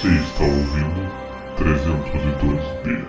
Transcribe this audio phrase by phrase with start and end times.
[0.00, 1.10] Você está ouvindo
[1.58, 3.08] 302B.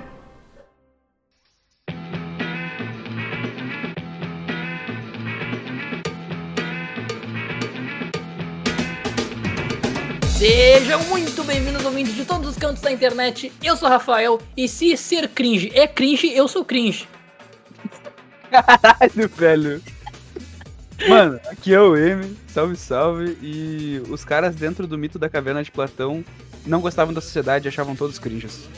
[10.36, 13.54] Seja muito bem-vindos ouvintes de todos os cantos da internet.
[13.64, 17.08] Eu sou o Rafael e se ser cringe é cringe, eu sou cringe.
[18.50, 19.84] Caralho, velho.
[21.08, 23.38] Mano, aqui é o M, salve, salve.
[23.44, 26.26] E os caras dentro do mito da caverna de Platão
[26.70, 28.70] não gostavam da sociedade e achavam todos cringes.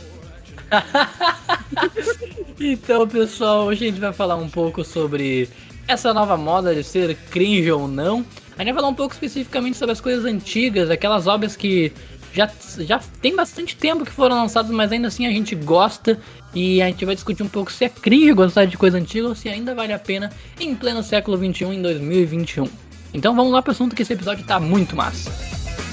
[2.60, 5.50] então, pessoal, hoje a gente vai falar um pouco sobre
[5.88, 8.26] essa nova moda de ser cringe ou não.
[8.58, 11.92] A gente vai falar um pouco especificamente sobre as coisas antigas, aquelas obras que
[12.34, 16.18] já, já tem bastante tempo que foram lançadas, mas ainda assim a gente gosta.
[16.54, 19.36] E a gente vai discutir um pouco se é cringe gostar de coisa antiga ou
[19.36, 22.68] se ainda vale a pena em pleno século XXI, em 2021.
[23.14, 25.32] Então vamos lá pro assunto que esse episódio tá muito massa.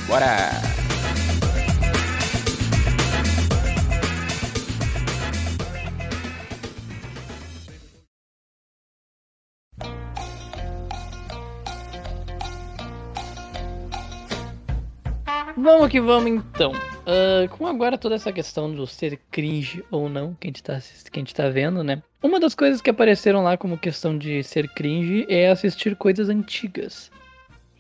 [0.09, 0.98] Bora!
[15.61, 16.70] Vamos que vamos então.
[16.70, 20.78] Uh, com agora toda essa questão do ser cringe ou não, que a, gente tá,
[21.11, 22.00] que a gente tá vendo, né?
[22.23, 27.11] Uma das coisas que apareceram lá como questão de ser cringe é assistir coisas antigas.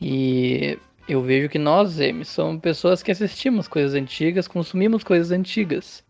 [0.00, 0.76] E
[1.08, 6.04] eu vejo que nós, M, somos pessoas que assistimos coisas antigas, consumimos coisas antigas.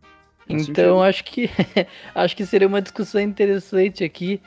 [0.49, 1.51] Então acho que
[2.15, 4.41] acho que seria uma discussão interessante aqui.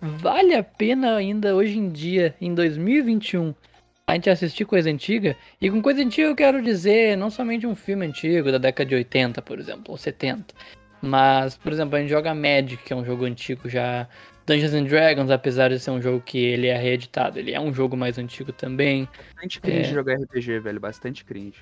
[0.00, 3.54] Vale a pena ainda hoje em dia, em 2021,
[4.12, 5.36] a gente assistir coisa antiga.
[5.60, 8.94] E com coisa antiga eu quero dizer não somente um filme antigo da década de
[8.94, 10.54] 80, por exemplo, ou 70.
[11.00, 14.08] Mas, por exemplo, a gente joga Magic, que é um jogo antigo já.
[14.46, 17.72] Dungeons and Dragons, apesar de ser um jogo que ele é reeditado, ele é um
[17.72, 19.08] jogo mais antigo também.
[19.34, 19.94] Bastante cringe é...
[19.94, 21.60] jogar RPG, velho, bastante cringe.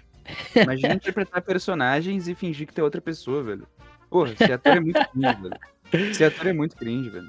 [0.56, 3.66] Imagina interpretar personagens e fingir que tem outra pessoa, velho.
[4.08, 5.60] Porra, esse ator é muito cringe, velho.
[5.92, 7.28] Esse ator é muito cringe, velho.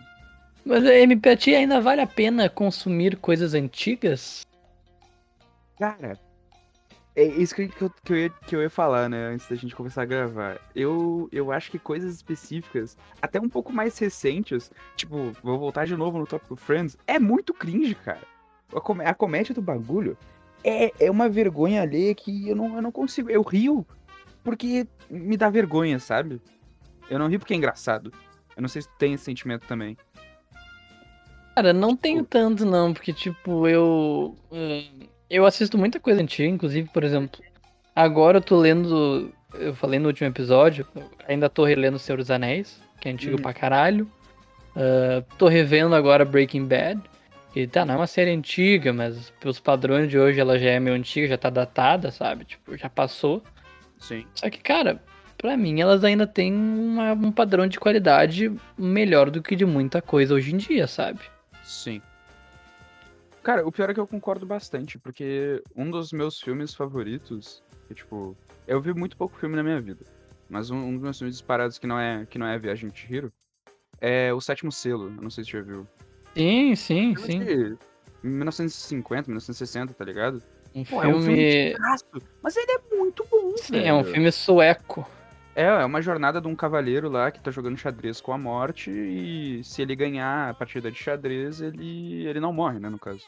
[0.66, 4.45] Mas a MPT ainda vale a pena consumir coisas antigas?
[5.81, 6.14] Cara,
[7.16, 9.75] é isso que eu, que, eu ia, que eu ia falar, né, antes da gente
[9.75, 10.62] começar a gravar.
[10.75, 15.97] Eu, eu acho que coisas específicas, até um pouco mais recentes, tipo, vou voltar de
[15.97, 18.22] novo no tópico Friends, é muito cringe, cara.
[18.72, 20.16] A, com a comédia do bagulho
[20.64, 23.31] é, é uma vergonha alheia que eu não, eu não consigo.
[23.31, 23.84] Eu rio
[24.44, 26.40] porque me dá vergonha, sabe?
[27.09, 28.13] Eu não rio porque é engraçado.
[28.56, 29.98] Eu não sei se tu tem esse sentimento também.
[31.56, 32.02] Cara, não tipo...
[32.03, 34.36] tenho tanto não, porque, tipo, eu.
[35.31, 37.42] Eu assisto muita coisa antiga, inclusive, por exemplo,
[37.96, 39.34] agora eu tô lendo.
[39.53, 40.86] Eu falei no último episódio,
[41.25, 43.42] ainda tô relendo O Senhor dos Anéis, que é antigo uhum.
[43.42, 44.12] pra caralho.
[44.75, 47.00] Uh, tô revendo agora Breaking Bad.
[47.56, 50.80] E tá, não é uma série antiga, mas pelos padrões de hoje ela já é
[50.81, 52.44] meio antiga, já tá datada, sabe?
[52.44, 53.42] Tipo, já passou.
[54.00, 54.25] Sim.
[54.36, 55.02] Só que, cara,
[55.38, 60.02] pra mim elas ainda têm uma, um padrão de qualidade melhor do que de muita
[60.02, 61.22] coisa hoje em dia, sabe?
[61.63, 62.02] Sim.
[63.44, 67.96] Cara, o pior é que eu concordo bastante, porque um dos meus filmes favoritos, que,
[67.96, 68.38] tipo,
[68.68, 70.06] eu vi muito pouco filme na minha vida,
[70.47, 73.07] mas um, um dos meus filmes disparados que não é que não é Viagem de
[73.09, 73.34] Hiro
[74.00, 75.88] é O Sétimo Selo, eu não sei se você já viu.
[76.35, 77.40] Sim, sim, sim.
[77.44, 77.78] De
[78.24, 80.41] 1950, 1960, tá ligado?
[80.74, 81.09] Um Pô, filme...
[81.12, 81.75] É um filme
[82.41, 83.88] mas ele é muito bom, Sim, velho.
[83.88, 85.07] é um filme sueco.
[85.56, 88.89] É, é uma jornada de um cavaleiro lá que tá jogando xadrez com a morte
[88.89, 93.25] e se ele ganhar a partida de xadrez, ele, ele não morre, né, no caso.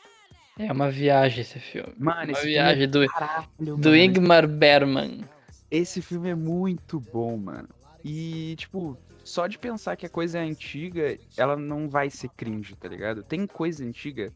[0.58, 1.94] É uma viagem esse filme.
[1.98, 3.96] Mano, uma esse viagem filme é do, caralho, do mano.
[3.98, 5.26] Ingmar Bergman.
[5.70, 7.70] Esse filme é muito bom, mano.
[8.06, 12.76] E, tipo, só de pensar que a coisa é antiga, ela não vai ser cringe,
[12.76, 13.24] tá ligado?
[13.24, 14.32] Tem coisa antiga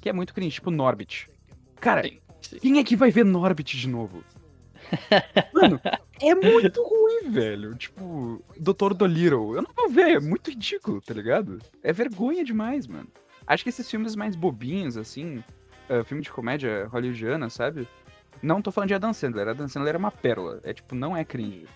[0.00, 1.28] que é muito cringe, tipo Norbit.
[1.80, 2.58] Cara, sim, sim.
[2.58, 4.24] quem é que vai ver Norbit de novo?
[5.52, 5.80] Mano,
[6.20, 7.74] é muito ruim, velho.
[7.74, 9.54] Tipo, Doutor Dolittle.
[9.54, 11.58] Eu não vou ver, é muito ridículo, tá ligado?
[11.82, 13.08] É vergonha demais, mano.
[13.46, 15.42] Acho que esses filmes mais bobinhos, assim,
[15.88, 17.88] uh, filme de comédia hollywoodiana, sabe?
[18.42, 19.48] Não tô falando de Adam Sandler.
[19.48, 20.60] Adam Sandler é uma pérola.
[20.62, 21.66] É tipo, não é cringe.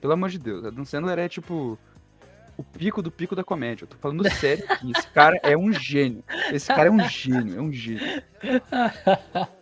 [0.00, 0.64] Pelo amor de Deus.
[0.64, 1.78] Adam Sandler é tipo
[2.56, 3.84] o pico do pico da comédia.
[3.84, 4.64] Eu tô falando sério.
[4.96, 6.24] Esse cara é um gênio.
[6.52, 8.22] Esse cara é um gênio, é um gênio.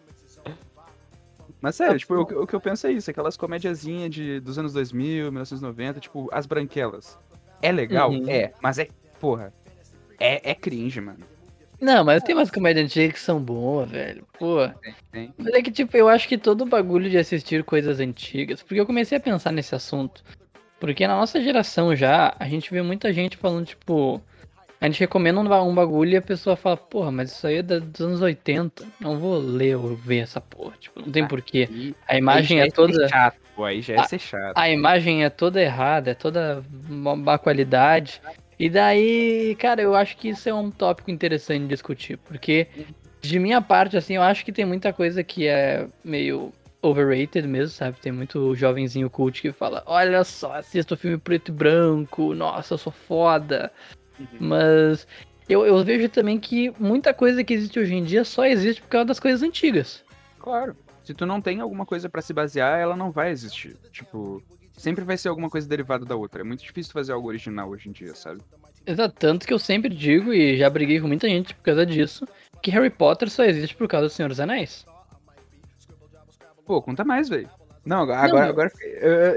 [1.67, 4.73] Mas sério, tipo, o, o, que eu penso é isso, aquelas comédiazinhas de, dos anos
[4.73, 7.19] 2000, 1990, tipo, As Branquelas.
[7.61, 8.13] É legal?
[8.13, 8.31] Uhum.
[8.31, 8.87] É, mas é,
[9.19, 9.53] porra,
[10.21, 11.25] é, é cringe, mano.
[11.81, 14.25] Não, mas tem umas comédias antigas que são boas, velho.
[14.39, 14.59] Pô.
[15.37, 18.63] Mas é que, tipo, eu acho que todo o bagulho de assistir coisas antigas.
[18.63, 20.23] Porque eu comecei a pensar nesse assunto.
[20.79, 24.23] Porque na nossa geração já, a gente vê muita gente falando, tipo.
[24.81, 27.63] A gente recomenda um, um bagulho e a pessoa fala, porra, mas isso aí é
[27.63, 28.85] dos anos 80.
[29.01, 30.75] Não vou ler ou ver essa porra.
[30.79, 31.95] Tipo, não tem Ah, porquê.
[32.07, 33.09] A imagem é ser toda.
[33.09, 34.53] chato, aí já é Ah, ser chato.
[34.57, 38.21] A imagem é toda errada, é toda má qualidade.
[38.59, 42.67] E daí, cara, eu acho que isso é um tópico interessante de discutir, porque
[43.21, 47.71] de minha parte, assim, eu acho que tem muita coisa que é meio overrated mesmo,
[47.75, 47.99] sabe?
[48.01, 52.75] Tem muito jovenzinho cult que fala, olha só, assista o filme preto e branco, nossa,
[52.75, 53.73] eu sou foda.
[54.19, 54.27] Uhum.
[54.41, 55.07] Mas
[55.49, 58.89] eu, eu vejo também que muita coisa que existe hoje em dia só existe por
[58.89, 60.05] causa das coisas antigas.
[60.39, 60.77] Claro.
[61.05, 63.77] Se tu não tem alguma coisa pra se basear, ela não vai existir.
[63.93, 64.43] Tipo,
[64.73, 66.41] sempre vai ser alguma coisa derivada da outra.
[66.41, 68.41] É muito difícil fazer algo original hoje em dia, sabe?
[68.85, 72.27] Exato, tanto que eu sempre digo, e já briguei com muita gente por causa disso,
[72.63, 74.85] que Harry Potter só existe por causa do Senhor dos Anéis.
[76.65, 77.49] Pô, conta mais, velho.
[77.87, 78.73] Não, agora, Não, agora, eu- agora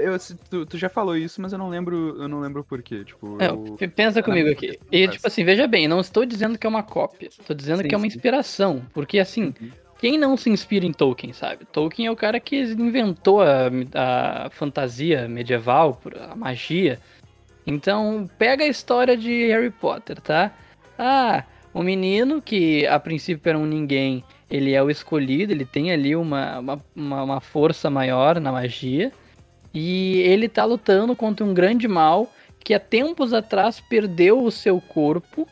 [0.02, 0.18] eu, eu-
[0.50, 3.04] tu, tu já falou isso, mas eu não lembro, eu não lembro porquê.
[3.04, 3.78] Tipo, É, eu...
[3.94, 4.76] pensa comigo aqui.
[4.90, 7.88] E tipo assim, veja bem, não estou dizendo que é uma cópia, estou dizendo Sim,
[7.88, 8.84] que é uma inspiração.
[8.92, 9.70] Porque assim, Uhum.
[10.00, 11.64] quem não se inspira em Tolkien, sabe?
[11.64, 16.98] Tolkien é o cara que inventou a, a fantasia medieval, a magia.
[17.64, 20.50] Então, pega a história de Harry Potter, tá?
[20.98, 21.44] Ah,
[21.74, 26.16] um menino que a princípio era um ninguém, ele é o escolhido, ele tem ali
[26.16, 29.12] uma, uma, uma, força maior na magia.
[29.72, 34.80] E ele tá lutando contra um grande mal que há tempos atrás perdeu o seu
[34.80, 35.46] corpo.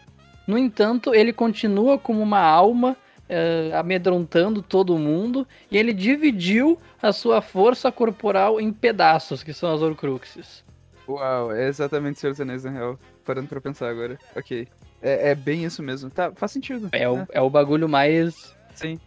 [0.46, 2.96] No entanto, ele continua como uma alma
[3.28, 5.46] eh, amedrontando todo mundo.
[5.70, 10.64] E ele dividiu a sua força corporal em pedaços, que são as Horcruxes.
[11.08, 12.98] Uau, é exatamente Senhor dos Anéis, na real.
[13.24, 14.18] Parando pra pensar agora.
[14.34, 14.66] Ok.
[15.02, 16.10] É, é bem isso mesmo.
[16.10, 16.88] Tá, faz sentido.
[16.92, 17.26] É o, né?
[17.32, 18.54] é o bagulho mais.
[18.74, 18.98] Sim.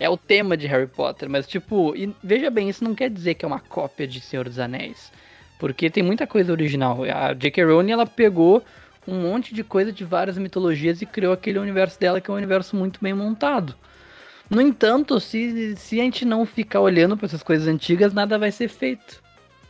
[0.00, 3.34] É o tema de Harry Potter, mas tipo, e veja bem, isso não quer dizer
[3.34, 5.12] que é uma cópia de Senhor dos Anéis.
[5.58, 7.04] Porque tem muita coisa original.
[7.04, 7.64] A J.K.
[7.64, 8.64] Rowling, ela pegou
[9.06, 12.36] um monte de coisa de várias mitologias e criou aquele universo dela, que é um
[12.36, 13.76] universo muito bem montado.
[14.50, 18.50] No entanto, se, se a gente não ficar olhando para essas coisas antigas, nada vai
[18.50, 19.22] ser feito.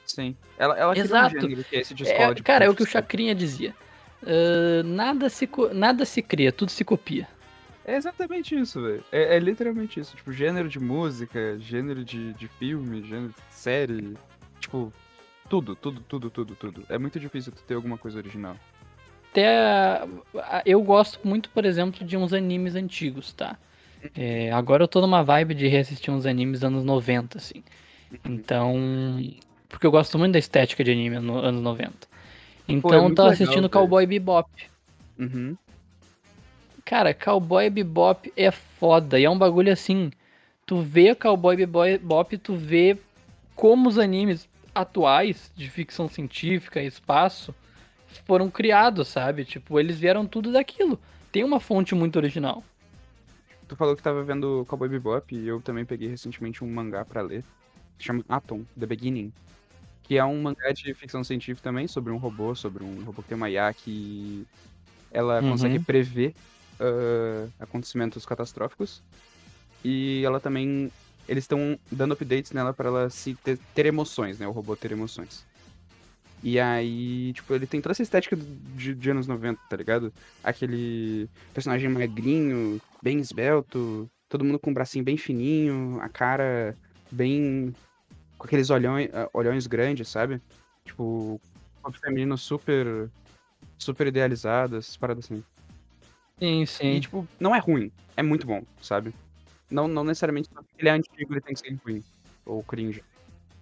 [0.06, 0.34] Sim.
[0.58, 1.36] Ela, ela Exato.
[1.36, 2.92] um gênero que é esse de É, cara, é o contos, que o?
[2.92, 3.74] Chacrinha dizia.
[4.26, 7.28] Ah, nada, se, nada se cria, tudo se copia.
[7.84, 9.04] É exatamente isso, velho.
[9.10, 10.16] É, é literalmente isso.
[10.16, 14.16] Tipo, gênero de música, gênero de, de filme, gênero de série.
[14.60, 14.92] Tipo,
[15.48, 16.84] tudo, tudo, tudo, tudo, tudo.
[16.88, 18.56] É muito difícil tu ter alguma coisa original.
[19.30, 20.06] Até
[20.64, 23.56] eu gosto muito, por exemplo, de uns animes antigos, tá?
[24.14, 27.64] É, agora eu tô numa vibe de reassistir uns animes dos anos 90, assim.
[28.24, 28.74] Então.
[29.68, 32.11] Porque eu gosto muito da estética de anime nos anos 90.
[32.68, 33.70] Então eu muito tava legal, assistindo velho.
[33.70, 34.48] Cowboy Bebop.
[35.18, 35.56] Uhum.
[36.84, 39.18] Cara, Cowboy Bebop é foda.
[39.18, 40.10] E é um bagulho assim.
[40.66, 42.98] Tu vê Cowboy Bebop, tu vê
[43.54, 47.54] como os animes atuais de ficção científica e espaço
[48.26, 49.44] foram criados, sabe?
[49.44, 50.98] Tipo, eles vieram tudo daquilo.
[51.30, 52.62] Tem uma fonte muito original.
[53.66, 57.22] Tu falou que tava vendo Cowboy Bebop e eu também peguei recentemente um mangá pra
[57.22, 57.42] ler.
[57.98, 59.32] Chama Atom, The Beginning.
[60.12, 63.28] Que é um mangá de ficção científica também, sobre um robô, sobre um robô que
[63.28, 64.44] tem uma IA que
[65.10, 65.52] ela Uhum.
[65.52, 66.34] consegue prever
[66.78, 69.02] ah, acontecimentos catastróficos.
[69.82, 70.92] E ela também.
[71.26, 74.46] Eles estão dando updates nela pra ela se ter, ter emoções, né?
[74.46, 75.46] O robô ter emoções.
[76.42, 80.12] E aí, tipo, ele tem toda essa estética de, de anos 90, tá ligado?
[80.44, 86.76] Aquele personagem magrinho, bem esbelto, todo mundo com o bracinho bem fininho, a cara
[87.10, 87.74] bem.
[88.42, 90.40] Com aqueles olhões, ah, olhões grandes, sabe?
[90.84, 91.40] Tipo,
[91.80, 93.08] corpo feminino super.
[93.78, 95.44] super idealizado, essas paradas assim.
[96.40, 97.00] Sim, E, sim.
[97.00, 99.14] tipo, não é ruim, é muito bom, sabe?
[99.70, 102.02] Não, não necessariamente ele é antigo, ele tem que ser ruim.
[102.44, 103.04] Ou cringe.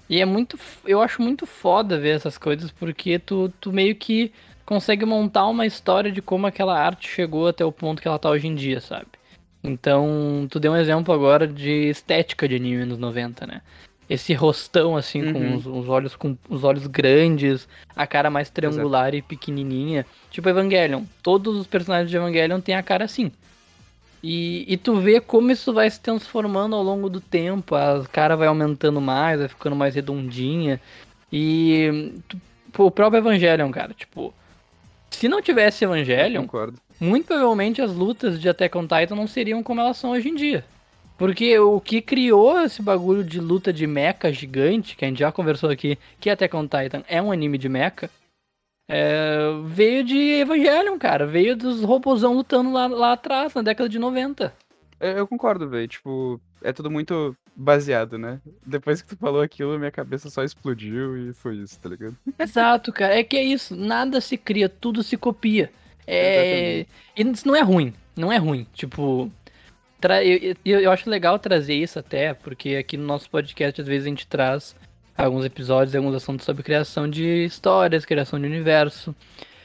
[0.09, 0.59] E é muito.
[0.87, 4.33] Eu acho muito foda ver essas coisas, porque tu, tu meio que
[4.65, 8.31] consegue montar uma história de como aquela arte chegou até o ponto que ela tá
[8.31, 9.09] hoje em dia, sabe?
[9.63, 13.61] Então, tu deu um exemplo agora de estética de anime nos 90, né?
[14.11, 15.55] Esse rostão, assim, com Uhum.
[15.57, 20.05] os, os olhos com os olhos grandes, a cara mais triangular e pequenininha.
[20.33, 21.05] Tipo Evangelion.
[21.23, 23.31] Todos os personagens de Evangelion têm a cara assim.
[24.23, 27.77] E, e tu vê como isso vai se transformando ao longo do tempo.
[27.77, 30.81] A cara vai aumentando mais, vai ficando mais redondinha.
[31.33, 32.41] E tu-
[32.73, 34.35] pô, o próprio Evangelion, cara, tipo.
[35.11, 36.47] Se não tivesse Evangelion,
[37.01, 40.35] muito provavelmente as lutas de Attack on Titan não seriam como elas são hoje em
[40.35, 40.65] dia.
[41.21, 45.31] Porque o que criou esse bagulho de luta de mecha gigante, que a gente já
[45.31, 48.09] conversou aqui, que Attack on Titan é um anime de mecha,
[48.89, 51.27] é, veio de Evangelion, cara.
[51.27, 54.51] Veio dos robôzão lutando lá, lá atrás, na década de 90.
[54.99, 55.87] Eu, eu concordo, velho.
[55.87, 58.41] Tipo, é tudo muito baseado, né?
[58.65, 62.17] Depois que tu falou aquilo, minha cabeça só explodiu e foi isso, tá ligado?
[62.39, 63.15] Exato, cara.
[63.15, 63.77] É que é isso.
[63.77, 65.71] Nada se cria, tudo se copia.
[66.07, 66.87] É.
[67.15, 67.93] E isso não é ruim.
[68.17, 68.67] Não é ruim.
[68.73, 69.31] Tipo.
[70.01, 70.25] Tra...
[70.25, 74.09] Eu, eu, acho legal trazer isso até, porque aqui no nosso podcast, às vezes, a
[74.09, 74.75] gente traz
[75.17, 79.15] alguns episódios, alguns assuntos sobre criação de histórias, criação de universo.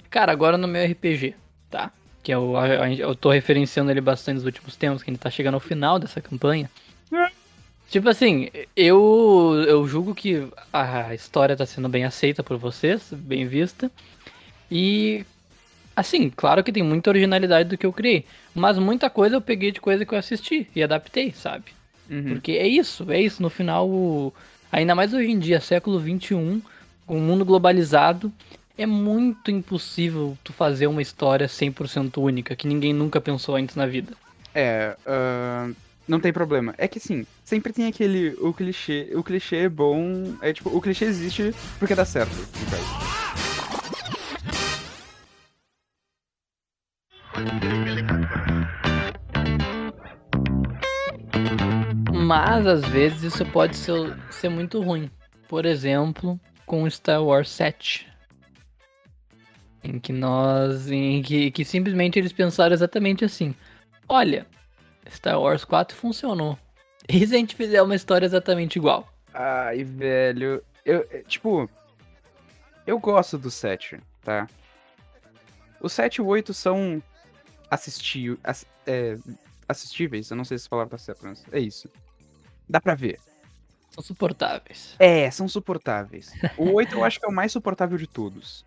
[0.09, 1.35] Cara, agora no meu RPG,
[1.69, 1.91] tá?
[2.21, 2.53] Que eu,
[2.97, 6.19] eu tô referenciando ele bastante nos últimos tempos, que ele tá chegando ao final dessa
[6.19, 6.69] campanha.
[7.89, 13.47] Tipo assim, eu, eu julgo que a história tá sendo bem aceita por vocês, bem
[13.47, 13.91] vista.
[14.69, 15.23] E,
[15.95, 18.25] assim, claro que tem muita originalidade do que eu criei.
[18.55, 21.65] Mas muita coisa eu peguei de coisa que eu assisti e adaptei, sabe?
[22.09, 22.29] Uhum.
[22.29, 23.41] Porque é isso, é isso.
[23.41, 24.33] No final,
[24.71, 26.61] ainda mais hoje em dia, século XXI,
[27.05, 28.31] com um mundo globalizado,
[28.77, 33.85] é muito impossível tu fazer uma história 100% única, que ninguém nunca pensou antes na
[33.85, 34.13] vida.
[34.53, 35.75] É, uh,
[36.07, 36.73] não tem problema.
[36.77, 38.35] É que assim, sempre tem aquele.
[38.39, 39.09] O clichê.
[39.13, 40.35] O clichê é bom.
[40.41, 43.44] É tipo, o clichê existe porque dá certo, no
[52.35, 55.09] Mas às vezes isso pode ser, ser muito ruim.
[55.47, 58.11] Por exemplo, com Star Wars 7.
[59.81, 60.91] Em que nós.
[60.91, 63.55] Em que, que simplesmente eles pensaram exatamente assim.
[64.09, 64.45] Olha,
[65.09, 66.59] Star Wars 4 funcionou.
[67.07, 69.07] E se a gente fizer uma história exatamente igual?
[69.33, 70.61] Ai, velho.
[70.83, 71.69] Eu, é, tipo.
[72.85, 74.45] Eu gosto do 7, tá?
[75.79, 77.01] O 7 e o 8 são
[77.71, 79.17] assisti ass, é,
[79.69, 80.29] assistíveis.
[80.29, 81.89] Eu não sei se a palavra tá certa, mas é isso.
[82.69, 83.19] Dá pra ver.
[83.91, 84.95] São suportáveis.
[84.99, 86.31] É, são suportáveis.
[86.57, 88.65] O 8 eu acho que é o mais suportável de todos.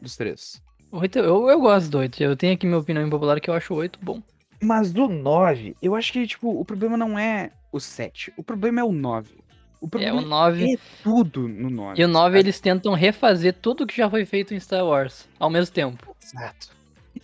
[0.00, 0.60] Dos três.
[0.90, 2.22] O 8, eu, eu gosto do 8.
[2.22, 4.22] Eu tenho aqui minha opinião impopular que eu acho o 8 bom.
[4.60, 8.32] Mas do 9, eu acho que, tipo, o problema não é o 7.
[8.36, 9.34] O problema é o 9.
[9.80, 10.74] O É, problema o 9.
[10.74, 12.00] é tudo no 9.
[12.00, 12.38] E o 9 sabe?
[12.40, 16.16] eles tentam refazer tudo que já foi feito em Star Wars ao mesmo tempo.
[16.20, 16.70] Exato.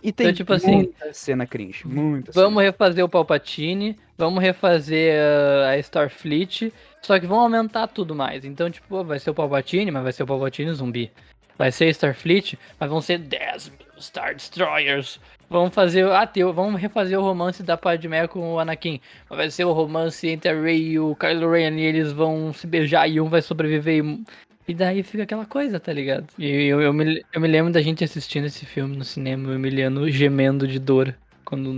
[0.05, 1.87] E tem tipo assim, muita cena cringe.
[1.87, 6.71] Muita Vamos refazer o Palpatine, vamos refazer uh, a Starfleet,
[7.01, 8.45] só que vão aumentar tudo mais.
[8.45, 11.11] Então, tipo, vai ser o Palpatine, mas vai ser o Palpatine zumbi.
[11.57, 15.19] Vai ser Starfleet, mas vão ser 10 mil Star Destroyers.
[15.49, 16.07] Vamos fazer.
[16.11, 18.99] Ah, teu, vamos refazer o romance da Padmé com o Anakin.
[19.27, 22.53] Mas vai ser o romance entre a Rey e o Kylo Ren e eles vão
[22.53, 24.03] se beijar e um vai sobreviver.
[24.03, 24.23] E,
[24.67, 26.27] e daí fica aquela coisa, tá ligado?
[26.37, 29.53] E eu, eu, me, eu me lembro da gente assistindo esse filme no cinema, o
[29.53, 31.15] Emiliano gemendo de dor.
[31.43, 31.69] Quando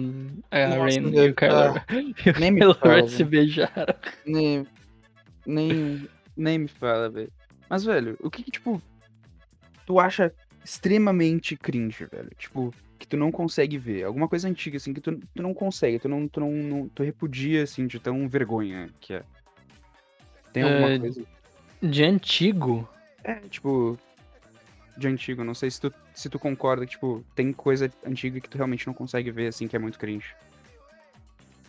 [0.50, 1.54] a Nossa, Ren e o Kylo,
[2.82, 3.94] ah, Ren se beijaram.
[4.26, 4.66] Nem,
[5.46, 7.32] nem, nem me fala, velho.
[7.70, 8.82] Mas, velho, o que, que, tipo,
[9.86, 10.32] tu acha
[10.64, 12.30] extremamente cringe, velho?
[12.38, 14.06] Tipo, que tu não consegue ver.
[14.06, 17.04] Alguma coisa antiga, assim, que tu, tu não consegue, tu não, tu não, não- tu
[17.04, 19.24] repudia, assim, de tão vergonha que é.
[20.54, 21.22] Tem alguma É, coisa?
[21.82, 22.88] De antigo.
[23.24, 23.98] É, tipo,
[24.98, 25.44] de antigo.
[25.44, 28.88] Não sei se tu, se tu concorda que, tipo, tem coisa antiga que tu realmente
[28.88, 30.34] não consegue ver, assim, que é muito cringe.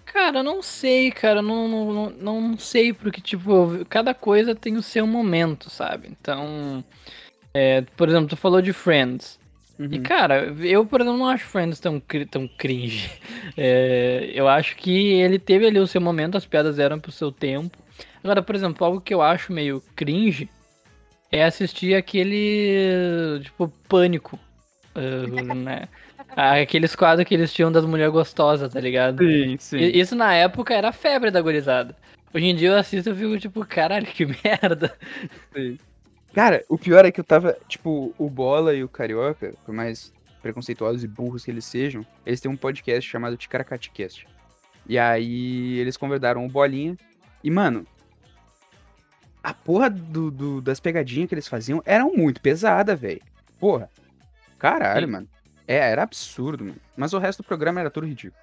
[0.07, 4.83] Cara, não sei, cara, não, não, não, não sei, porque, tipo, cada coisa tem o
[4.83, 6.09] seu momento, sabe?
[6.11, 6.83] Então,
[7.53, 9.39] é, por exemplo, tu falou de Friends.
[9.79, 10.03] E, Uhum.
[10.03, 12.01] cara, eu, por exemplo, não acho Friends tão,
[12.31, 13.11] tão cringe.
[13.61, 17.33] É, eu acho que ele teve ali o seu momento, as piadas eram pro seu
[17.33, 17.77] tempo.
[18.29, 20.51] Agora, por exemplo, algo que eu acho meio cringe
[21.33, 24.39] é assistir aquele, tipo, Pânico.
[24.95, 25.89] ah, né?
[26.37, 29.25] Aqueles quadros que eles tinham das mulheres gostosas, tá ligado?
[29.25, 29.79] Sim, sim.
[29.79, 31.97] Isso na época era a febre da gurizada.
[32.35, 34.95] Hoje em dia eu assisto e fico tipo, caralho, que merda.
[36.35, 40.13] Cara, o pior é que eu tava, tipo, o Bola e o Carioca, por mais
[40.43, 44.27] preconceituosos e burros que eles sejam, eles têm um podcast chamado Ticaracaticast.
[44.87, 46.95] E aí eles convidaram o Bolinha.
[47.43, 47.87] E, mano,
[49.43, 53.23] a porra do, do- das pegadinhas que eles faziam eram muito pesada, velho.
[53.59, 53.89] Porra.
[54.59, 55.13] Caralho, Sim.
[55.13, 55.29] mano.
[55.67, 56.77] É, era absurdo, mano.
[56.97, 58.43] Mas o resto do programa era tudo ridículo.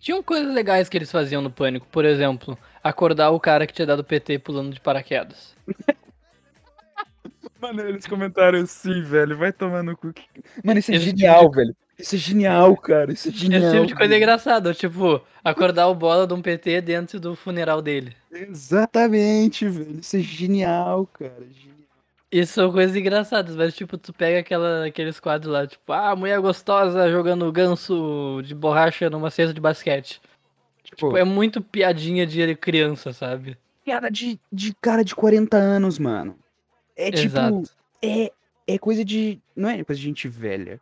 [0.00, 1.86] Tinham coisas legais que eles faziam no pânico.
[1.90, 5.54] Por exemplo, acordar o cara que tinha dado PT pulando de paraquedas.
[7.60, 9.36] Mano, eles comentaram assim, velho.
[9.36, 10.12] Vai tomar no cu.
[10.64, 11.76] Mano, isso é Esse tipo genial, velho.
[11.98, 13.12] Isso é genial, cara.
[13.12, 13.72] Isso é Esse genial.
[13.72, 14.22] tipo de coisa velho.
[14.22, 18.14] engraçada, tipo, acordar o bola de um PT dentro do funeral dele.
[18.32, 19.98] Exatamente, velho.
[20.00, 21.34] Isso é genial, cara.
[21.50, 21.78] Genial.
[22.30, 26.38] Isso são coisas engraçadas, mas tipo, tu pega aquela, aqueles quadros lá, tipo, ah, mulher
[26.40, 30.20] gostosa jogando ganso de borracha numa cesta de basquete.
[30.84, 33.56] Tipo, Tipo, é muito piadinha de criança, sabe?
[33.84, 36.36] piada de, de cara de 40 anos, mano.
[36.98, 37.26] É tipo.
[37.38, 37.62] Exato.
[38.02, 38.30] É,
[38.66, 39.38] é coisa de.
[39.56, 40.78] Não é coisa de gente velha.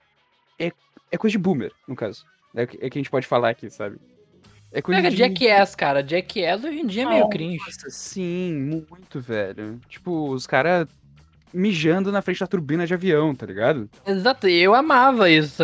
[0.58, 0.72] É,
[1.12, 2.24] é coisa de boomer, no caso.
[2.54, 3.98] É, é que a gente pode falar aqui, sabe?
[4.72, 5.16] É coisa Pega de.
[5.18, 6.02] Jackass, cara.
[6.02, 7.58] Jackass hoje em dia é meio cringe.
[7.64, 9.78] Nossa, sim, muito, velho.
[9.88, 10.88] Tipo, os caras
[11.54, 13.88] mijando na frente da turbina de avião, tá ligado?
[14.06, 15.62] Exato, e eu amava isso.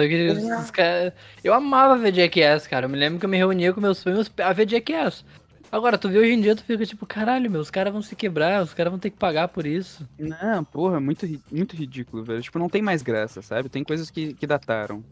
[0.73, 2.87] Cara- Eu amava ver Jackass, cara.
[2.87, 5.25] Eu me lembro que eu me reunia com meus primos pra ver Jackass.
[5.73, 8.15] Agora, tu vê hoje em dia, tu fica tipo, caralho, meu, os caras vão se
[8.15, 10.07] quebrar, os caras vão ter que pagar por isso.
[10.19, 12.43] Não, porra, muito, muito ridículo, velho.
[12.43, 13.71] Tipo, não tem mais graça, sabe?
[13.71, 15.03] Tem coisas que, que dataram.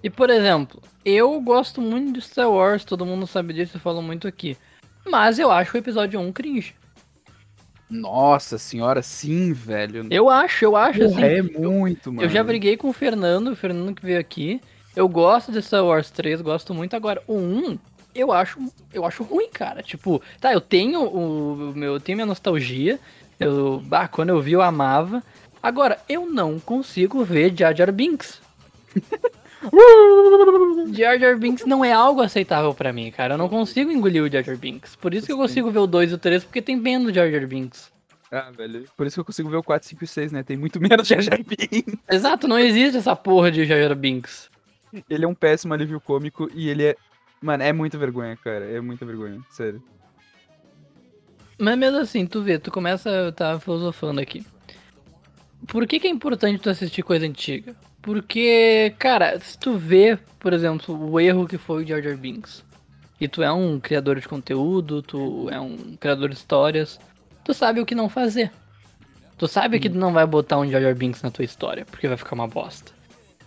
[0.00, 4.00] E, por exemplo, eu gosto muito de Star Wars, todo mundo sabe disso, eu falo
[4.00, 4.56] muito aqui.
[5.04, 6.74] Mas eu acho o episódio 1 cringe.
[7.90, 10.06] Nossa senhora, sim, velho.
[10.08, 11.34] Eu acho, eu acho, Porra, assim.
[11.34, 12.24] é muito, mano.
[12.24, 14.60] Eu já briguei com o Fernando, o Fernando que veio aqui.
[14.94, 16.94] Eu gosto de Star Wars 3, gosto muito.
[16.94, 17.78] Agora, o 1,
[18.14, 18.58] eu acho,
[18.92, 19.82] eu acho ruim, cara.
[19.82, 22.98] Tipo, tá, eu tenho o, meu, eu tenho minha nostalgia.
[23.38, 25.22] Eu, bah, quando eu vi, eu amava.
[25.62, 28.40] Agora, eu não consigo ver Jar Jar Binks.
[30.92, 33.34] Jar Jar Binks não é algo aceitável pra mim, cara.
[33.34, 34.96] Eu não consigo engolir o Jar Jar Binks.
[34.96, 37.14] Por isso que eu consigo ver o 2 e o 3, porque tem pena do
[37.14, 37.90] Jar Jar Binks.
[38.32, 38.84] Ah, velho.
[38.96, 40.42] Por isso que eu consigo ver o 4, 5 e 6, né?
[40.42, 41.94] Tem muito menos Jar Jar Binks.
[42.10, 44.48] Exato, não existe essa porra de Jar Jar Binks.
[45.08, 46.96] Ele é um péssimo alívio cômico e ele é.
[47.40, 48.64] Mano, é muita vergonha, cara.
[48.66, 49.82] É muita vergonha, sério.
[51.58, 54.44] Mas mesmo assim, tu vê, tu começa, eu tava filosofando aqui.
[55.66, 57.74] Por que, que é importante tu assistir coisa antiga?
[58.00, 62.64] Porque, cara, se tu vê, por exemplo, o erro que foi o Jar Jar Binks,
[63.20, 66.98] e tu é um criador de conteúdo, tu é um criador de histórias,
[67.44, 68.50] tu sabe o que não fazer.
[69.36, 72.08] Tu sabe que tu não vai botar um Jar Jar Binks na tua história, porque
[72.08, 72.92] vai ficar uma bosta.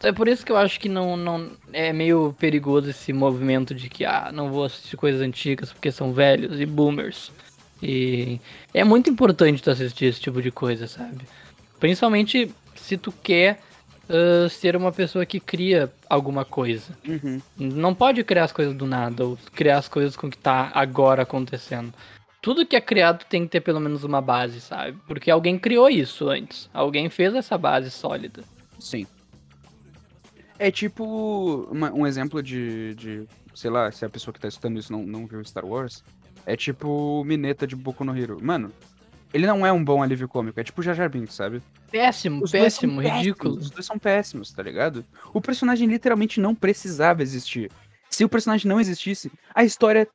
[0.03, 3.89] É por isso que eu acho que não, não é meio perigoso esse movimento de
[3.89, 7.31] que, ah, não vou assistir coisas antigas porque são velhos e boomers.
[7.81, 8.39] E
[8.73, 11.25] é muito importante tu assistir esse tipo de coisa, sabe?
[11.79, 13.59] Principalmente se tu quer
[14.09, 16.97] ah, ser uma pessoa que cria alguma coisa.
[17.07, 17.41] Uhum.
[17.57, 20.71] Não pode criar as coisas do nada, ou criar as coisas com o que tá
[20.73, 21.93] agora acontecendo.
[22.41, 24.97] Tudo que é criado tem que ter pelo menos uma base, sabe?
[25.07, 26.69] Porque alguém criou isso antes.
[26.73, 28.43] Alguém fez essa base sólida.
[28.77, 29.07] Sim.
[30.65, 33.27] É tipo uma- um exemplo de, de.
[33.53, 36.03] Sei lá, se a pessoa que tá escutando isso não, não viu Star Wars.
[36.45, 38.37] É tipo Mineta de Boku no Hero.
[38.41, 38.71] Mano,
[39.33, 40.59] ele não é um bom alívio cômico.
[40.59, 41.61] É tipo o Jar Jar Binks, sabe?
[41.91, 43.57] Péssimo, péssimo, péssimos, ridículo.
[43.57, 45.05] Os dois são péssimos, tá ligado?
[45.33, 47.69] O personagem literalmente não precisava existir.
[48.09, 50.07] Se o personagem não existisse, a história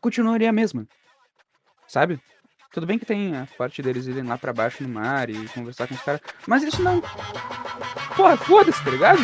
[0.00, 0.86] continuaria a mesma.
[1.88, 2.20] Sabe?
[2.72, 5.86] Tudo bem que tem a parte deles irem lá pra baixo no mar e conversar
[5.86, 7.02] com os caras, mas isso não.
[8.16, 9.20] Porra, foda-se, tá ligado?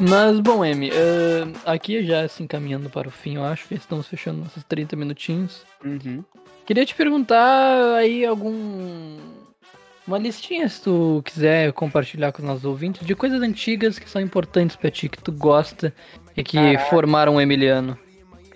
[0.00, 3.72] Mas, bom, Amy, ahn, aqui já se encaminhando para o fim, eu acho.
[3.72, 5.64] Estamos fechando nossos 30 minutinhos.
[5.84, 6.24] Uhum.
[6.66, 9.18] Queria te perguntar aí algum.
[10.06, 14.20] Uma listinha, se tu quiser compartilhar com os nossos ouvintes, de coisas antigas que são
[14.20, 15.92] importantes pra ti, que tu gosta
[16.36, 16.84] e que Caraca.
[16.90, 17.98] formaram o Emiliano.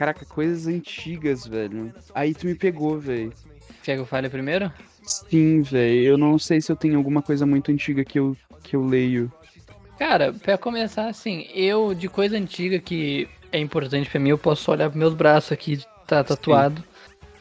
[0.01, 1.93] Caraca, coisas antigas, velho.
[2.15, 3.35] Aí tu me pegou, velho.
[3.83, 4.73] Quer que eu fale primeiro?
[5.03, 6.03] Sim, velho.
[6.03, 9.31] Eu não sei se eu tenho alguma coisa muito antiga que eu, que eu leio.
[9.99, 14.71] Cara, pra começar assim, eu de coisa antiga que é importante pra mim, eu posso
[14.73, 16.83] olhar pros meus braços aqui, tá tatuado.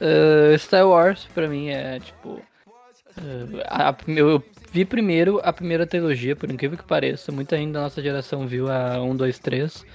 [0.01, 2.41] Ah, Star Wars, pra mim, é tipo.
[3.69, 4.43] ah, a- eu,
[4.73, 7.31] vi primeiro a primeira trilogia, por incrível que pareça.
[7.31, 9.85] Muita gente da nossa geração viu a 1, 2, 3.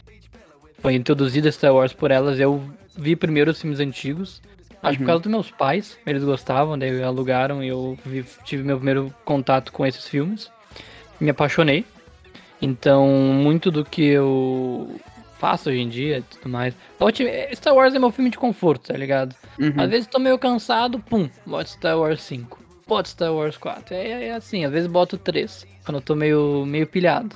[0.84, 2.38] Foi introduzida Star Wars por elas.
[2.38, 2.62] Eu
[2.94, 4.42] vi primeiro os filmes antigos.
[4.82, 5.06] Acho por Uhum.
[5.06, 9.72] causa dos meus pais, eles gostavam, daí alugaram e eu vi- tive meu primeiro contato
[9.72, 10.50] com esses filmes.
[11.18, 11.86] Me apaixonei.
[12.60, 14.94] Então, muito do que eu
[15.38, 16.74] faço hoje em dia e tudo mais.
[17.54, 19.34] Star Wars é meu filme de conforto, tá ligado?
[19.58, 19.72] Uhum.
[19.78, 22.62] Às vezes tô meio cansado, pum, boto Star Wars 5.
[22.86, 23.94] Boto Star Wars 4.
[23.94, 25.66] É, é assim, às vezes boto 3.
[25.86, 27.34] Quando eu tô meio, meio pilhado.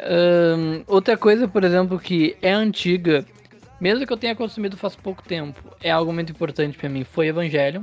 [0.00, 3.24] Ahn, outra coisa, por exemplo, que é antiga,
[3.80, 7.28] mesmo que eu tenha consumido faz pouco tempo, é algo muito importante pra mim, foi
[7.28, 7.82] Evangelion.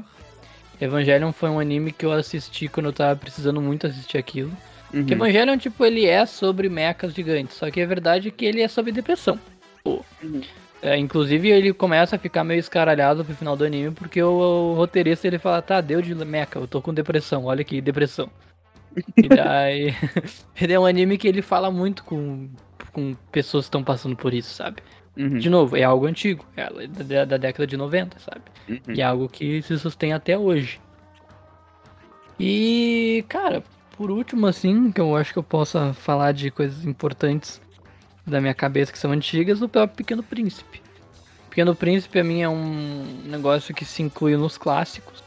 [0.79, 4.51] Evangelion foi um anime que eu assisti quando eu tava precisando muito assistir aquilo.
[4.93, 5.05] Uhum.
[5.05, 8.61] Que Evangelion, tipo, ele é sobre mechas gigantes, só que a verdade é que ele
[8.61, 9.39] é sobre depressão.
[9.85, 10.41] Uhum.
[10.81, 14.73] É, inclusive, ele começa a ficar meio escaralhado pro final do anime, porque o, o
[14.73, 18.29] roteirista ele fala, tá, deu de mecha, eu tô com depressão, olha aqui, depressão.
[19.17, 19.95] E daí.
[20.59, 22.49] ele é um anime que ele fala muito com,
[22.91, 24.81] com pessoas que estão passando por isso, sabe?
[25.17, 25.37] Uhum.
[25.37, 28.41] De novo, é algo antigo, é da, da década de 90, sabe?
[28.69, 28.95] Uhum.
[28.95, 30.79] E é algo que se sustém até hoje.
[32.39, 33.63] E, cara,
[33.97, 37.61] por último, assim, que eu acho que eu possa falar de coisas importantes
[38.25, 40.81] da minha cabeça que são antigas, o próprio Pequeno Príncipe.
[41.49, 45.21] Pequeno Príncipe, a mim, é um negócio que se inclui nos clássicos.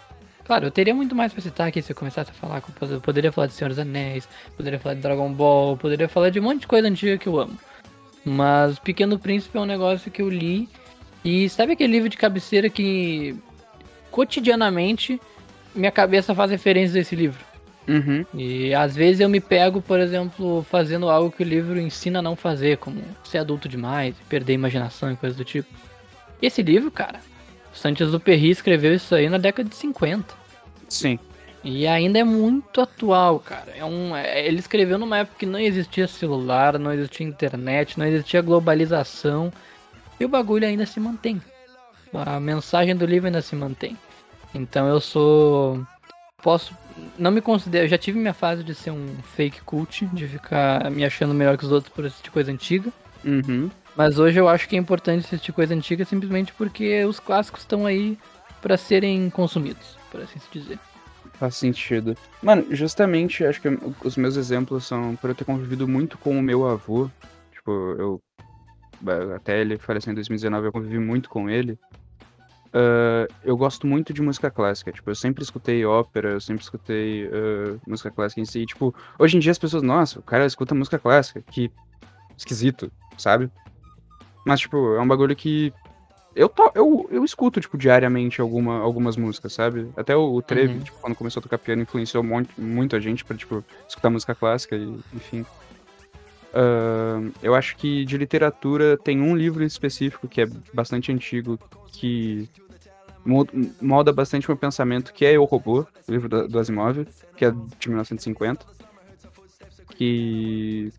[0.45, 2.63] Claro, eu teria muito mais pra citar aqui se eu começasse a falar.
[2.83, 6.39] Eu poderia falar de Senhor dos Anéis, poderia falar de Dragon Ball, poderia falar de
[6.39, 7.59] um monte de coisa antiga que eu amo.
[8.25, 10.69] Mas Pequeno Príncipe é um negócio que eu li.
[11.25, 13.35] E sabe aquele livro de cabeceira que
[14.11, 15.19] cotidianamente
[15.75, 17.43] minha cabeça faz referência a esse livro?
[17.89, 18.25] Uhum.
[18.35, 22.23] E às vezes eu me pego, por exemplo, fazendo algo que o livro ensina a
[22.23, 25.69] não fazer, como ser adulto demais, perder a imaginação e coisas do tipo.
[26.41, 27.21] Esse livro, cara,
[27.75, 30.35] Santos Duperry escreveu isso aí na década de 50.
[30.89, 31.19] Sim.
[31.63, 33.73] E ainda é muito atual, cara.
[33.75, 38.07] É um, é, ele escreveu numa época que não existia celular, não existia internet, não
[38.07, 39.51] existia globalização.
[40.21, 41.41] E o bagulho ainda se mantém.
[42.13, 43.97] A mensagem do livro ainda se mantém.
[44.55, 45.85] Então eu sou.
[46.43, 46.77] Posso.
[47.19, 47.87] Não me considero.
[47.87, 51.57] Eu já tive minha fase de ser um fake cult, de ficar me achando melhor
[51.57, 52.93] que os outros por assistir coisa antiga.
[53.25, 53.71] Uhum.
[53.97, 57.87] Mas hoje eu acho que é importante assistir coisa antiga simplesmente porque os clássicos estão
[57.87, 58.19] aí
[58.61, 60.79] para serem consumidos, por assim se dizer.
[61.35, 62.17] Faz sentido.
[62.43, 63.69] Mano, justamente acho que
[64.05, 67.11] os meus exemplos são por eu ter convivido muito com o meu avô.
[67.53, 68.21] Tipo, eu.
[69.35, 71.79] Até ele falecer em 2019, eu convivi muito com ele.
[72.75, 74.93] Uh, eu gosto muito de música clássica.
[74.93, 78.61] Tipo, eu sempre escutei ópera, eu sempre escutei uh, música clássica em si.
[78.61, 81.43] E, tipo, hoje em dia as pessoas, nossa, o cara escuta música clássica.
[81.43, 81.71] Que
[82.37, 83.51] esquisito, sabe?
[84.45, 85.73] Mas, tipo, é um bagulho que
[86.35, 89.89] eu, to, eu, eu escuto, tipo, diariamente alguma, algumas músicas, sabe?
[89.97, 90.81] Até o, o Trevi, uhum.
[90.81, 94.35] tipo, quando começou a tocar piano, influenciou muito, muito a gente pra, tipo, escutar música
[94.35, 95.47] clássica e, enfim.
[96.53, 101.59] Uh, eu acho que de literatura tem um livro em específico que é bastante antigo,
[101.89, 102.49] que
[103.81, 107.51] molda bastante meu pensamento, que é Eu Robô, o livro do, do Asimov, que é
[107.51, 108.67] de 1950.
[109.97, 110.93] Que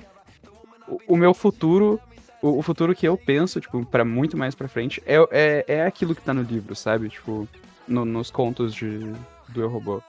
[0.88, 1.99] o, o meu futuro
[2.45, 5.86] o, o, futuro que eu penso, tipo, para muito mais pra frente, é, é, é
[5.86, 7.10] aquilo que tá no livro, sabe?
[7.10, 7.47] Tipo,
[7.88, 8.99] no, nos contos de,
[9.49, 10.01] do Eu Robô.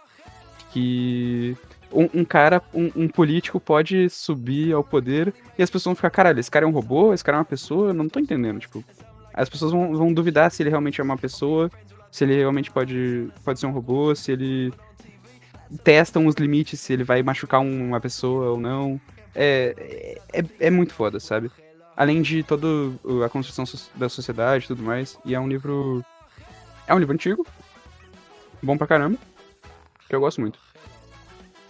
[0.71, 1.57] Que
[1.91, 6.11] um, um cara, um, um, político pode subir ao poder e as pessoas vão ficar,
[6.11, 8.61] caralho, esse cara é um robô, esse cara é uma pessoa, eu não tô entendendo,
[8.61, 8.85] tipo.
[9.33, 11.71] As pessoas vão, vão duvidar se ele realmente é uma pessoa,
[12.11, 14.73] se ele realmente pode, pode ser um robô, se ele
[15.85, 19.01] testam os limites, se ele vai machucar uma pessoa ou não.
[19.35, 21.51] É, é, é muito foda, sabe?
[21.97, 22.67] Além de toda
[23.25, 25.19] a construção da sociedade e tudo mais.
[25.25, 26.05] E é um livro.
[26.87, 27.47] É um livro antigo.
[28.63, 29.19] Bom pra caramba.
[30.07, 30.59] Que eu gosto muito.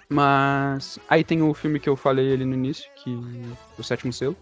[0.08, 0.98] Mas.
[1.08, 3.16] Aí tem o filme que eu falei ali no início, que.
[3.78, 4.36] O Sétimo Selo.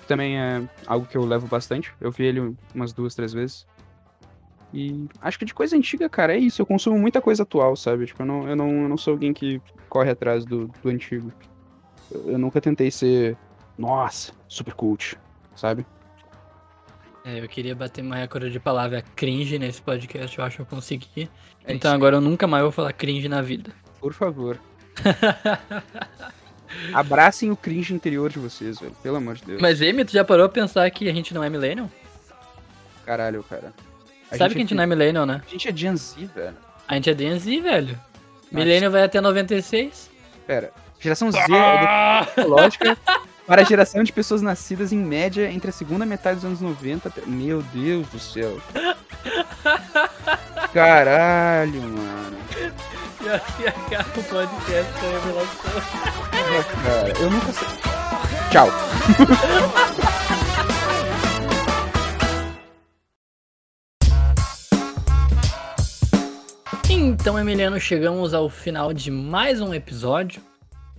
[0.00, 1.94] Que também é algo que eu levo bastante.
[2.00, 3.66] Eu vi ele umas duas, três vezes.
[4.74, 6.60] E acho que de coisa antiga, cara, é isso.
[6.60, 8.06] Eu consumo muita coisa atual, sabe?
[8.06, 11.32] Tipo, eu não, eu não, eu não sou alguém que corre atrás do, do antigo.
[12.10, 13.36] Eu, eu nunca tentei ser
[13.78, 15.16] nossa, super cult,
[15.54, 15.86] sabe?
[17.24, 20.66] É, eu queria bater uma recorde de palavra cringe nesse podcast, eu acho que eu
[20.66, 21.28] consegui.
[21.64, 23.72] É então agora eu nunca mais vou falar cringe na vida.
[24.00, 24.60] Por favor.
[26.94, 28.94] Abracem o cringe interior de vocês, velho.
[29.02, 29.60] Pelo amor de Deus.
[29.60, 31.90] Mas, Amy, tu já parou a pensar que a gente não é millennial?
[33.04, 33.72] Caralho, cara.
[34.30, 34.76] A Sabe que a gente é...
[34.76, 35.42] não é millennial, né?
[35.46, 36.56] A gente é Gen Z, velho.
[36.86, 38.00] A gente é Gen Z, velho.
[38.50, 40.10] Millennial vai até 96.
[40.46, 42.26] Pera, geração Z ah!
[42.36, 42.96] é lógica
[43.46, 47.12] para a geração de pessoas nascidas em média entre a segunda metade dos anos 90.
[47.26, 48.60] Meu Deus do céu.
[50.72, 52.36] Caralho, mano.
[53.20, 55.70] Assim acaba o podcast com a revelação.
[56.84, 57.68] cara, eu nunca sei.
[58.50, 58.68] Tchau.
[66.88, 70.40] Então, Emiliano, chegamos ao final de mais um episódio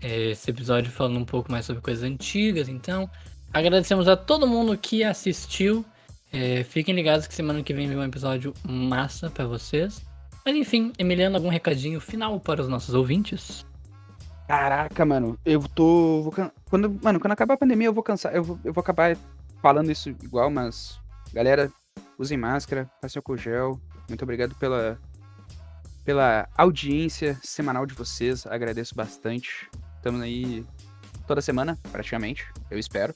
[0.07, 2.69] esse episódio falando um pouco mais sobre coisas antigas.
[2.69, 3.09] Então,
[3.53, 5.85] agradecemos a todo mundo que assistiu.
[6.31, 10.01] É, fiquem ligados que semana que vem vem um episódio massa para vocês.
[10.45, 13.65] Mas enfim, Emiliano, algum recadinho final para os nossos ouvintes?
[14.47, 16.23] Caraca, mano, eu tô.
[16.23, 16.33] Vou,
[16.69, 18.33] quando, mano, quando acabar a pandemia, eu vou cansar.
[18.33, 19.17] Eu vou, eu vou acabar
[19.61, 20.97] falando isso igual, mas.
[21.33, 21.69] Galera,
[22.17, 23.77] usem máscara, passem o gel.
[24.07, 24.97] Muito obrigado pela,
[26.05, 28.47] pela audiência semanal de vocês.
[28.47, 29.69] Agradeço bastante.
[30.07, 30.63] Estamos aí
[31.27, 32.45] toda semana, praticamente.
[32.71, 33.13] Eu espero.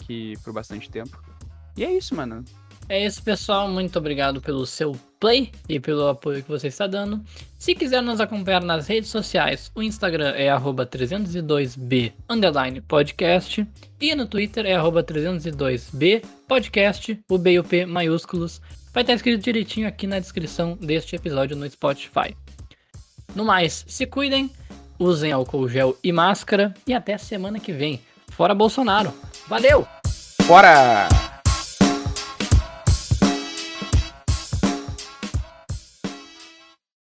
[0.00, 1.22] Que por bastante tempo.
[1.76, 2.44] E é isso, mano.
[2.88, 3.68] É isso, pessoal.
[3.68, 7.24] Muito obrigado pelo seu play e pelo apoio que você está dando.
[7.56, 12.12] Se quiser nos acompanhar nas redes sociais, o Instagram é 302b
[12.88, 13.64] podcast
[14.00, 18.60] e no Twitter é 302b podcast, o B e o P maiúsculos.
[18.92, 22.36] Vai estar escrito direitinho aqui na descrição deste episódio no Spotify.
[23.32, 24.50] No mais, se cuidem
[25.00, 28.02] usem álcool gel e máscara e até semana que vem.
[28.28, 29.12] Fora Bolsonaro.
[29.48, 29.86] Valeu!
[30.46, 31.29] Bora!